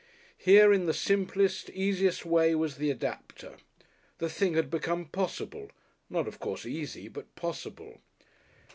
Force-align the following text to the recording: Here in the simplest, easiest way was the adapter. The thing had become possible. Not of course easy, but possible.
Here 0.39 0.73
in 0.73 0.87
the 0.87 0.95
simplest, 0.95 1.69
easiest 1.69 2.25
way 2.25 2.55
was 2.55 2.77
the 2.77 2.89
adapter. 2.89 3.57
The 4.17 4.29
thing 4.29 4.55
had 4.55 4.71
become 4.71 5.05
possible. 5.05 5.69
Not 6.09 6.27
of 6.27 6.39
course 6.39 6.65
easy, 6.65 7.07
but 7.07 7.35
possible. 7.35 7.99